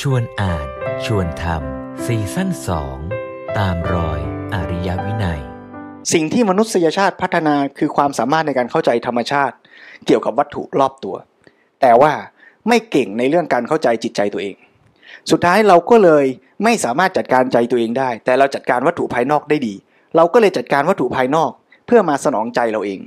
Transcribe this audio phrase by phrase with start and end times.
[0.00, 0.66] ชวนอ่าน
[1.04, 2.96] ชวนทำซีซั่นสอง
[3.58, 4.20] ตามรอย
[4.54, 5.40] อริยวินัย
[6.12, 9.54] สิ่งที่มนุษยชาติพัฒนาคือความสามารถในการเข้าใจธรรมชาติ
[10.06, 11.16] เกี่ยวกับวัตถุรอบตัว
[11.80, 12.12] แต่ว่า
[12.68, 14.54] ไม่เก่งในเรื่องการเข้าใจจิตใจตัวเอง
[15.30, 16.24] สุดท้ายเราก็เลย
[16.64, 19.74] ไม่สามารถจัดการใจตัวเองได้ แต่เราจัดการวัตถุภายนอกได้ดี
[20.16, 21.50] เราก็เลยจัดการวัตถุภายนอก
[21.86, 23.00] เพื่อมาสนองใจเราเอง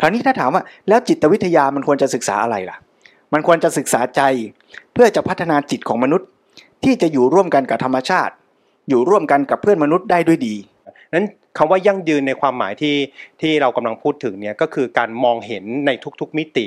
[0.00, 2.78] คราวนี้ถ้าถามว่าแล้วจิตวิทยามันควรจะศึกษาอะไรล่ะ
[3.34, 4.20] มันควรจะศึกษาใจ
[4.92, 6.28] เพื่อจะพัฒนาจิตของมนุษย์
[6.84, 8.34] ที่จะอยู่ร่วมกันกับธรรมชาติ
[8.88, 10.54] อยู่ร่วมกันกับเพื่อนมนุษย์ได้ด้วยดี
[11.14, 11.26] นั้น
[11.58, 12.96] คำว่ายั่งยืนในความหมายที่
[13.40, 16.66] ที่เรากำลังพูดถึงเนี่ยก็คือการมองเห็นในทุกๆมิติ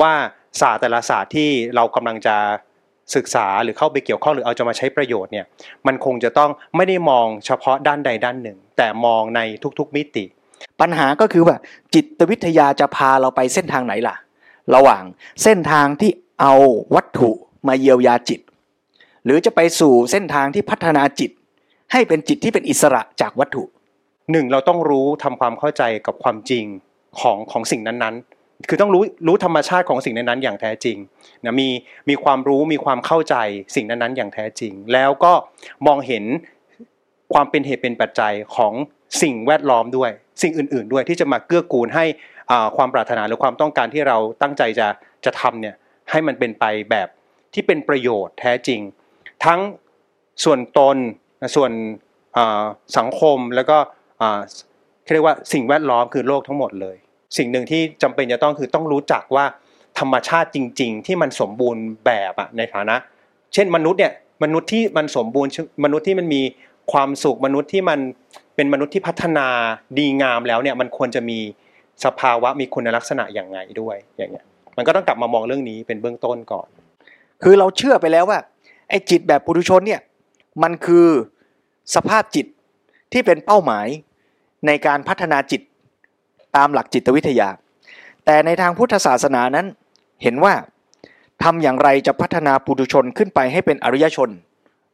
[0.00, 0.12] ว่า
[0.60, 2.36] ศาสตร์แต่ละศาสตร์ที่เรากำลังจะ
[3.14, 5.46] ศึกษาหรือเข้าไปเกี่ยวข้องหรือเอาจะมาใช้ประโยชน์เนี่ย
[5.86, 9.40] มันคงจะต้องไม่ได้มองเฉพาะด้านใดด้านหนึ่ง แต่มองใน
[9.78, 10.24] ทุกๆมิติ
[10.80, 11.56] ปัญหาก็คือว่า
[11.94, 14.16] จิตวิทยาจะพาเราไปเส้นทางไหนล่ะ
[14.74, 15.02] ระหว่าง
[15.42, 16.54] เส้นทางที่เอา
[16.94, 17.30] วัตถุ
[17.68, 18.40] มาเยียวยาจิต
[19.24, 21.30] หรือจะไปสู่เส้นทางที่พัฒนาจิต
[21.92, 23.64] ให้เป็นจิตที่เป็นอิสระจากวัตถุ
[24.32, 26.64] หนึ่งเราต้องรู้ทำความเข้าใจกับความจริง
[27.20, 30.96] ของของสิ่งนั้นๆ คือต้องรู้รู้ธรรมชาติของสิ่งนั้นๆ อย่างแท้จริง
[31.44, 31.68] นะมี
[32.08, 33.36] มีความรู้มีความเข้าใจ
[33.74, 35.32] สิ่งนั้นๆ อย่างแท้จริง แล้วก็
[35.86, 36.24] มองเห็น
[37.32, 38.72] ความเป็นเหตุเป็นปัจจัยของ
[39.22, 40.10] สิ่งแวดล้อมด้วย
[40.42, 42.04] สิ่งอื่น ๆ ด้วยที่จะมาเกื้อกูลให้
[42.76, 44.88] ความปรารถนาหรือความต้องการที่เราตั้งใจจะ
[45.24, 45.74] จะทำเนี่ย
[46.10, 47.08] ให้มันเป็นไปแบบ
[47.54, 48.80] ที่เป็นประโยชน์แท้จริง
[49.44, 49.60] ทั้ง
[50.44, 50.96] ส่วนตน
[51.56, 51.72] ส่วน
[52.98, 53.76] สังคมแล้วก็
[55.12, 56.96] เรียกว่าสิ่งแวดล้อมคือโลกทั้งหมดเลย
[57.36, 59.44] สิ่งหนึ่งที่จำเป็นจะต้องคือต้องรู้จักว่า
[59.98, 62.96] ธรรมชาติจริง ๆ ที่มันสมบูรณ์แบบอะในฐานะ
[63.54, 64.12] เช่นมนุษย์เนี่ย
[64.44, 65.50] มนุษย์ที่มันสมบูรณ์
[65.84, 66.42] มนุษย์ที่มันมี
[66.92, 67.98] ความสุขมนุษย์ที่มัน
[68.56, 69.48] เป็นมนุษย์ที่พัฒนา
[69.98, 71.38] ดีงามแล้วเนี่ยมันควรจะมี
[72.04, 74.44] สภาวะมีคุณลักษณะอย่างไงด้วยอย่างเงี้ย
[74.76, 76.68] มันก็ต้องกลับมามองเรื่องนี้เป็นเบื้องต้นก่อน
[77.42, 78.38] คือเราเชื่อไปแล้วว่า
[78.88, 80.00] ไอ้จิตแบบปุถุชนเนี่ย
[80.62, 81.08] มันคือ
[81.94, 82.46] สภาพจิต
[83.12, 83.86] ที่เป็นเป้าหมาย
[84.66, 85.60] ในการพัฒนาจิต
[86.56, 87.48] ตามหลักจิตวิทยา
[88.24, 89.66] แต่ในทางพุทธศาสนานั้น
[90.22, 90.54] เห็นว่า
[91.42, 94.30] ทำอย่างไรจะพัฒนาปุถุชนขึ้นไปให้เป็นอริยชน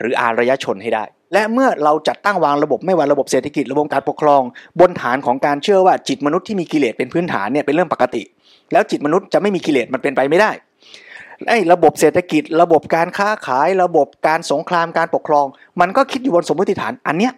[0.00, 4.42] หรืออารยชนให้ได้ และเมื่อเราจัดตั้งวางระบบไม่ว่าระบบเศรษฐกิจระบบการปกครอง
[4.80, 8.22] บนฐานของการเชื่อว่าจิตมนุษย์ที่มีกิเลสเป็นพื้นฐานเนี่ยเป็นเรื่องปกติ
[8.72, 10.50] แล้วจิตมนุษย์จะไม่มีกิเลสมันเป็นไปไม่ได้
[11.48, 15.46] ไอ้ระบบเศรษฐกิจ ระบบการค้าขาย ระบบการสงครามการปกครอง
[15.80, 17.32] มันก็คิดอยู่บนสมมติฐานอันเนี้ย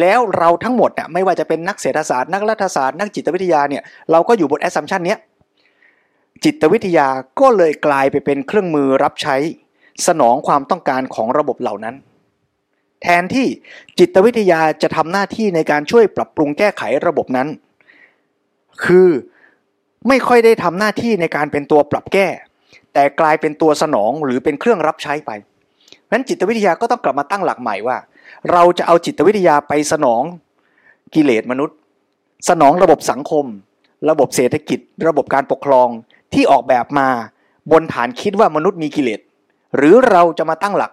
[0.00, 5.18] แล้วเราทั้งหมดอะไม่ว่าจะเป็นนักเศรษฐศาสตร์นักรัฐศาสตร์นักจิตวิทยาเนี่ยเราก็อยู่บน assumption เนี้ย
[6.44, 7.08] จิตวิทยา
[7.40, 9.36] ก็เลยกลายไปเป็นเครื่องมือรับใช้
[10.06, 11.94] สนองความต้องการของระบบเหล่านั้น
[13.02, 13.46] แทนที่
[13.98, 17.48] จิตวิทยาจะทำหน้าที่ในการช่วยปรับปรุงแก้ไขระบบนั้น
[18.84, 19.08] คือ
[20.08, 22.28] ไม่ค่อยได้ทำหน้าที่ในการเป็นตัวปรับแก้
[22.92, 25.30] แต่กลายเป็นตัวสนองหรือเป็นเครื่องรับใช้ไป
[26.12, 27.98] นั้นจิตวิทยาก็ต้องกลับมาตั้งหลักใหม่ว่า
[28.52, 30.22] เราจะเอาจิตวิทยาไปสนอง
[31.14, 31.76] กิเลสมนุษย์
[32.48, 33.44] สนองระบบสังคม
[34.10, 34.78] ระบบเศรษฐกิจ
[35.08, 35.88] ระบบการปกครอง
[36.34, 37.08] ที่ออกแบบมา
[37.72, 39.20] บนฐานคิดว่ามนุษย์มีกิเลส
[39.76, 40.92] หรือเราจะมาตั้งหลัก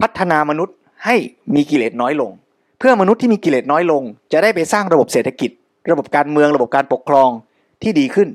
[0.00, 1.16] พัฒนามนุษย์ ให้
[1.54, 2.30] มีกิเลสน้อยลง
[2.78, 4.02] เพื่อมนุษย์ที่มีกิเลสน้อยลง
[4.32, 5.50] จะได้ไปสร้างระบบเศรษฐกิจ
[5.90, 7.30] ระบบการเมืองระบบการปกครอง
[7.82, 8.28] ที่ดีขึ้น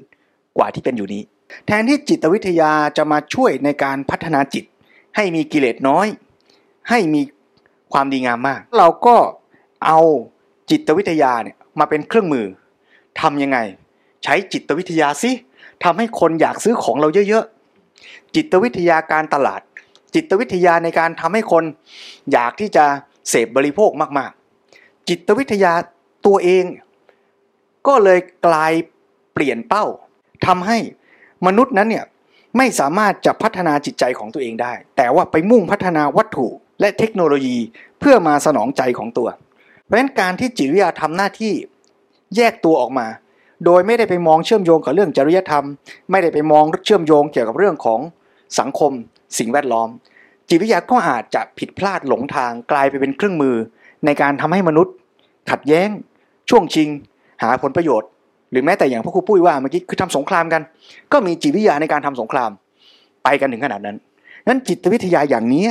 [0.57, 1.21] กว่าที่เป็นอยู่นี้
[1.65, 4.63] แทนที่จิตวิทยาจะมาช่วยในการพัฒนาจิต
[5.15, 6.07] ให้มีกิเลสน้อย
[6.89, 7.21] ให้มี
[7.93, 9.15] ความดีงามมาก เราก็
[9.85, 9.99] เอา
[10.69, 12.45] จิตวิทยาเนี่ยมาเป็นเครื่องมือ
[13.21, 13.57] ทำยังไง
[14.23, 15.31] ใช้จิตวิทยาสิ
[15.83, 19.61] ทำให้คนอยากซื้อของเราเยอะๆจิตวิทยาการตลาด
[20.15, 21.63] จิตวิทยาในการทำให้คน
[22.31, 22.85] อยากที่จะ
[23.29, 24.31] เสพบริโภคมาก
[24.69, 25.73] ๆ จิตวิทยา
[26.25, 26.63] ตัวเอง
[27.87, 28.73] ก็เลยกลาย
[29.33, 29.85] เปลี่ยนเป้า
[30.47, 30.77] ทำให้
[31.47, 32.05] มนุษย์นั้นเนี่ย
[32.57, 36.47] ไม่สามารถจะพัฒนาจิตใจของตัวเองได้ แต่ว่าไปมุ่งพัฒนาวัตถุ
[36.79, 37.57] และเทคโนโลยี
[37.99, 39.29] เพื่อมาสนองใจของตัว
[39.83, 41.53] เพราะฉะนั้นการที่จิตวิทยาทำหน้าที่
[42.35, 43.07] แยกตัวออกมา
[43.65, 45.65] โดยไม่ได้ไปมองเชื่อมโยงกับเรื่องจริยธรรม
[46.11, 47.99] ไม่ได้ไปมองเชื่อมโยงเกี่ยวกับเรื่องของ
[48.59, 48.91] สังคม
[49.37, 49.89] สิ่งแวดล้อม
[50.49, 53.55] จิตวิทยาก็อาจจะผิดพลาดหลงทางกลายไปเป็นเครื่องมือ
[54.05, 54.93] ในการทำให้มนุษย์
[55.51, 55.89] ขัดแย้ง
[56.49, 56.89] ช่วงชิง
[57.43, 58.09] หาผลประโยชน์
[58.51, 60.61] หรือแม้แต่อย่างพวกครูปุ้ยว่าเมื่อกี้คือทำสงครามกัน
[61.11, 62.49] ก็มีจิตวิทยาในการทำสงคราม
[63.23, 63.97] ไปกันถึงขนาดนั้น
[64.47, 65.65] นั้นจิตวิทยาอย่างนี้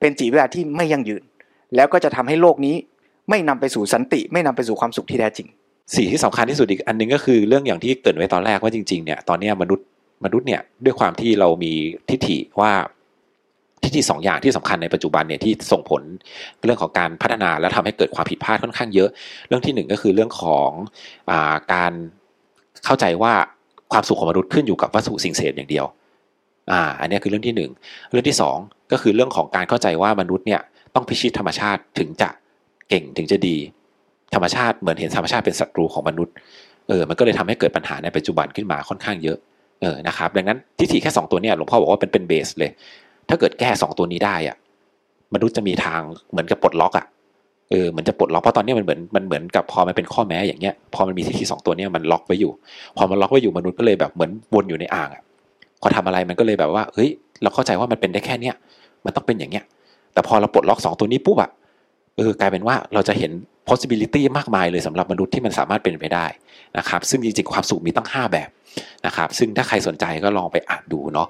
[0.00, 1.22] เป็นจิตวิทยาที่ไม่ยั่งยืน
[1.76, 2.76] แล้วก็จะทำให้โลกนี้
[3.30, 5.48] ไม่นำไปสู่สันติ ไม่นำไปสู่ความสุขที่แท้จริง
[5.94, 9.86] สิ่งที่สำคัญที่สุดอีกอันหนึงก็คือเรื่องอย่างที่เกิดไว้ตอนแรกว่าจริงๆเนี่ยตอนนี้มนุษย์
[10.24, 11.72] มนุษย์เนี่ยด้วยความที่เรามี
[12.10, 12.72] ทิฏฐิว่า
[13.82, 16.02] ทิฏฐิสองอย่างที่สำคัญในปัจจุบันเนี่ยที่ส่งผล
[16.64, 19.08] เรื่องของการพัฒนาและทำให้เกิดความผิดพลาดค่อนข้างเยอะ
[19.48, 20.70] เรื่องที่หนึ่งก็คือเรื่องของ
[21.30, 21.92] อาการ
[22.84, 23.32] เข้าใจว่า
[23.92, 25.86] ความสุขของมนุษย์ขึ้นอยู่กับวัตถุสิ่งเสพอย่างเดียว
[26.72, 27.70] อ่าอันนี้คือเรื่องที่หนึ่ง
[28.10, 28.56] เรื่องที่สอง
[28.92, 30.60] ก็คือเรื่องของการเข้าใจว่ามนุษย์เนี่ย
[30.94, 32.28] ต้องพิชิตธรรมชาติถึงจะ
[32.88, 33.56] เก่งถึงจะดี
[34.34, 36.34] ธรรมชาติเหมือนเห็นธรรมชาติเป็นศัตรูของมนุษย์
[36.88, 39.38] เออมันก็เลยทำให้เกิดปัญหาในปัจจุบันขึ้นมาค่อนข้างเยอะ
[39.80, 42.70] เออนะครับดังนั้นทิฏฐิแค่สองตัวเนี่ยหลวงพ่อบอกว่าเป็นเป็นเบสเลย
[43.28, 44.56] ถ้าเกิดแก้สองตัวนี้ได้อะ
[45.34, 46.00] มนุษย์จะมีทาง
[46.30, 47.06] เหมือนกับปลดล็อกอะ
[47.70, 52.52] เออเหมือนจะปลดล็อกเพราะตอนนี้มันเหมือนมันเหมือนกับพอมันเป็นข้อแม้อย่างเงี้ยพอมันมีทิฏฐิสองตัวเนี้ยมันล็อกไว้อยู่
[52.96, 55.22] พอมันล็อกไว้อยู่มนุษย์ก็เลยแบบเหมือนวนอยู่ในอ่างอะ
[55.80, 57.08] พอทำอะไรมันก็เลยแบบว่าเฮ้ย
[57.42, 58.54] เราเข้าใจว่ามันเป็นได้แค่เนี้ย
[59.04, 59.64] มันต้องเป็นอย่างเงี้ย
[60.12, 61.50] แต่พอเราปลดล็อกสองตัวนี้ปุ๊บอะ
[62.16, 63.32] เออกลายเป็นว่าเราจะเห็น
[63.70, 66.26] possibility มากมายเลยสำหรับมนุษย์ที่มันสามารถเป็นไปได้
[66.78, 68.48] นะครับ ซึ่งจริงๆความสุขมีตั้ง 5 แบบ
[69.06, 71.28] นะครับ ซึ่งถ้าใครสนใจก็ลองไปอ่านดูเนาะ